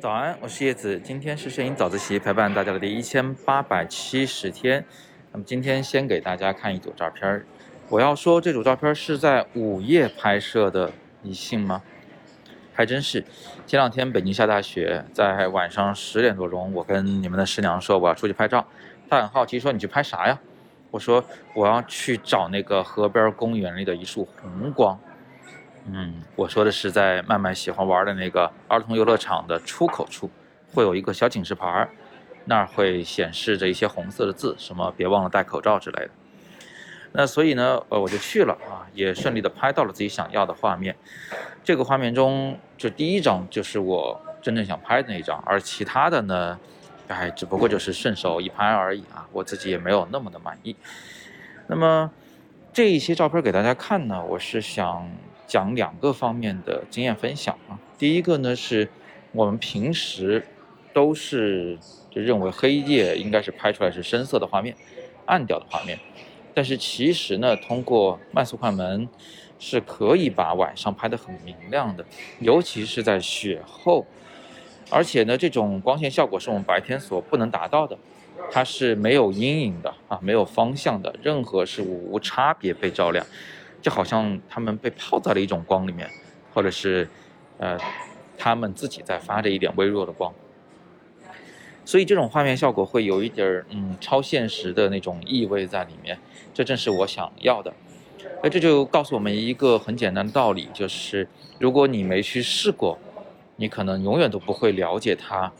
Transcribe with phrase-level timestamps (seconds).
[0.00, 4.84] 早安，我是叶子，今天是摄影早自习陪伴大家的第一千八百七十天。
[5.32, 7.44] 那么今天先给大家看一组照片儿。
[7.88, 10.92] 我要说这组照片是在午夜拍摄的，
[11.22, 11.82] 你信吗？
[12.72, 13.24] 还真是。
[13.66, 18.64] 前两天北京下大雪，在晚上十点多钟，我跟你们的师娘说我要出去拍照，
[19.08, 20.38] 她很好奇说你去拍啥呀？
[20.92, 24.96] 我说我要去找那个河边公园里的一束红光。
[25.88, 30.28] 嗯，我说的是在麦麦喜欢玩的那个儿童游乐场的出口处，
[30.74, 31.88] 会有一个小警示牌，
[32.46, 36.10] 那儿会显示着一些红色的字，什么别忘了戴口罩之类的。
[37.12, 40.96] 那所以呢，呃，我就去了啊，也顺利的拍到了自己想要的画面。
[41.62, 46.58] 这个画面中，就第一张就是我真正想拍的那一张，而其他的呢，
[47.06, 50.74] 哎，只不过就是顺手一拍而已啊，我自己也没有那么的满意。
[51.68, 52.10] 那么
[52.72, 55.08] 这一些照片给大家看呢，我是想。
[55.46, 57.78] 讲两个方面的经验分享啊。
[57.98, 58.88] 第一个呢，是
[59.32, 60.46] 我们平时
[60.92, 61.78] 都是
[62.10, 64.74] 就认为黑夜应该是拍出来是深色的画面，
[65.26, 65.98] 暗调的画面。
[66.54, 69.08] 但是其实呢，通过慢速快门
[69.58, 72.04] 是可以把晚上拍得很明亮的，
[72.40, 74.06] 尤其是在雪后。
[74.88, 77.98] 而且呢，这种光线效果是我们白天所不能达到的，
[78.50, 83.26] 它是没有阴影的啊，没有方向的，任何事物无差别被照亮。
[83.82, 86.10] 就好像他们被泡在了一种光里面，
[86.52, 87.08] 或者是，
[87.58, 87.78] 呃，
[88.36, 90.32] 他们自己在发着一点微弱的光，
[91.84, 96.18] 所以这种画面效果会有一点儿嗯超现实的那种意味在里面，
[96.52, 97.72] 这正是我想要的。
[98.42, 102.98] 那这就告诉我们一个很简单的道理，就是如果你没去试过，
[103.56, 105.52] 你可能永远都不会了解它，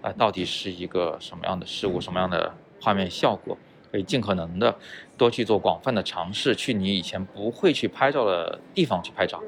[0.00, 3.58] 啊，到底是一个什么样的事物，什么样的画面效果。
[3.92, 4.74] 可以尽可能的
[5.18, 9.38] 多去做广泛的尝试，去你以前不会去拍照的地方去拍照，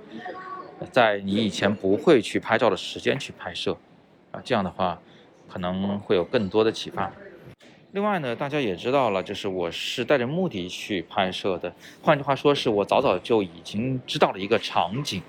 [0.93, 3.75] 在你以前不会去拍照的时间去拍摄，
[4.31, 5.01] 啊，这样的话
[5.49, 7.11] 可能会有更多的启发。
[7.93, 11.73] 另外呢，大家也知道了，就是我是带着目的去拍摄的，
[12.03, 15.23] 换句话说，是我早早就已经知道了一个场景，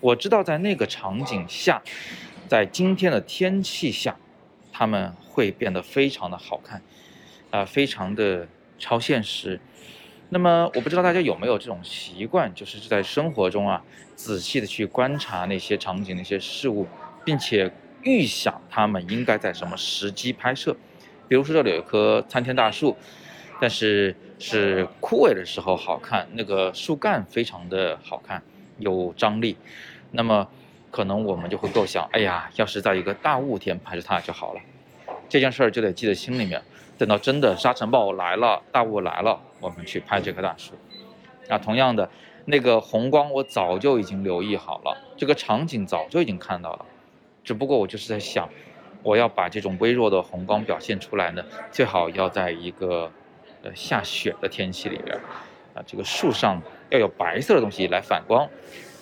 [0.00, 1.82] 我知道在那个场景下，
[2.48, 4.16] 在今天的天气下，
[4.72, 6.80] 他们会变得非常的好看。
[7.54, 8.48] 啊，非常的
[8.80, 9.60] 超现实。
[10.30, 13.80] 那么，我不知道大家有没有这种习惯，就是在生活中啊，
[14.16, 16.88] 仔细的去观察那些场景、那些事物，
[17.24, 17.70] 并且
[18.02, 20.76] 预想他们应该在什么时机拍摄。
[21.28, 22.96] 比如说，这里有一棵参天大树，
[23.60, 28.42] 但是是枯萎的时候好看，那个树干非常的好看，
[28.80, 29.56] 有张力。
[30.10, 30.48] 那么，
[30.90, 34.60] 可能我们就会构想，哎呀，要是在一个大雾天拍摄它就好了。
[35.28, 36.60] 这件事儿就得记在心里面。
[36.96, 40.74] 等到真的沙尘暴来了，大雾来了，我们去拍这棵大树。
[41.48, 42.08] 啊，同样的，
[42.46, 46.86] 那个红光我早就已经留意好了，这个场景早就已经看到了。
[47.42, 48.48] 只不过我就是在想，
[49.02, 53.10] 我要把这种微弱的红光表现出来呢，最好要在一个
[53.62, 55.14] 呃下雪的天气里边，
[55.74, 56.62] 啊，这个树上
[56.94, 58.48] 要有白色的东西来反光。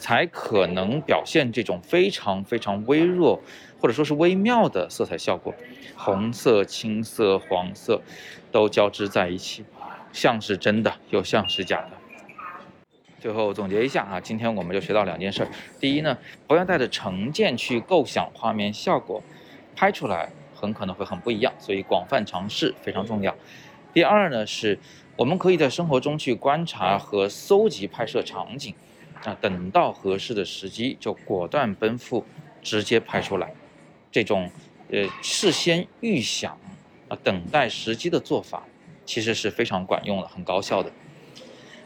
[0.00, 3.40] 才可能表现这种非常非常微弱，
[3.80, 5.54] 或者说是微妙的色彩效果，
[5.96, 8.02] 红色、青色、黄色
[8.50, 9.64] 都交织在一起，
[10.12, 11.90] 像是真的又像是假的。
[13.20, 15.46] 最后总结一下啊，今天我们就学到两件事：
[15.78, 19.22] 第一呢，不要带着成见去构想画面效果，
[19.76, 23.32] 拍出来很可能会很不一样，所以广泛尝试非常重要；
[23.92, 24.78] 第二呢，是
[25.16, 28.74] 我们可以在生活中去观察和搜集拍摄场景。
[29.24, 32.26] 啊，等到合适的时机就果断奔赴，
[32.60, 33.54] 直接拍出来。
[34.10, 34.50] 这种
[34.90, 36.58] 呃事先预想
[37.06, 38.64] 啊，等待时机的做法，
[39.06, 40.90] 其实是非常管用的，很高效的。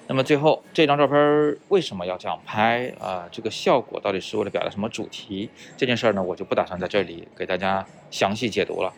[0.06, 3.28] 那么最后这张照片为什么要这样拍啊？
[3.30, 5.50] 这个效果到底是为了表达什么主题？
[5.76, 8.90] 这件事儿呢，我就不打算在这里给大家详细解读了。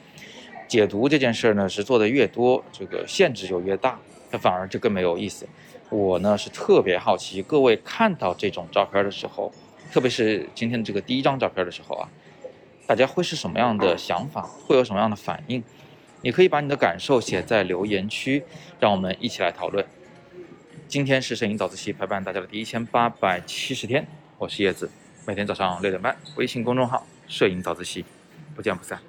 [0.68, 3.98] 解读这件事儿呢，是做的越多，这个限制就越大，
[4.30, 5.48] 它反而就更没有意思。
[5.88, 9.50] 我呢是特别好奇，各位看到这种照片的时候，
[9.90, 12.08] 特别是今天这个第一张照片的时候啊，
[12.86, 15.64] 大家会是什么样的想法，会有什么样的反应？
[16.20, 18.44] 你可以把你的感受写在留言区，
[18.78, 19.82] 让我们一起来讨论。
[20.86, 24.06] 今天是摄影早自习陪伴大家的第一千八百七十天，
[24.36, 24.90] 我是叶子，
[25.26, 28.04] 每天早上六点半，微信公众号“摄影早自习”，
[28.54, 29.00] 不见不散。